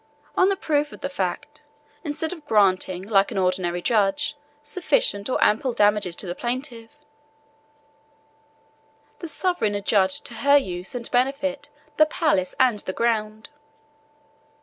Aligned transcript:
On 0.35 0.49
the 0.49 0.55
proof 0.55 0.91
of 0.91 1.01
the 1.01 1.09
fact, 1.13 1.61
instead 2.03 2.33
of 2.33 2.43
granting, 2.47 3.03
like 3.03 3.29
an 3.31 3.37
ordinary 3.37 3.83
judge, 3.83 4.35
sufficient 4.63 5.29
or 5.29 5.37
ample 5.43 5.73
damages 5.73 6.15
to 6.15 6.25
the 6.25 6.33
plaintiff, 6.33 6.97
the 9.19 9.27
sovereign 9.27 9.75
adjudged 9.75 10.25
to 10.25 10.33
her 10.33 10.57
use 10.57 10.95
and 10.95 11.11
benefit 11.11 11.69
the 11.97 12.07
palace 12.07 12.55
and 12.59 12.79
the 12.79 12.93
ground. 12.93 13.49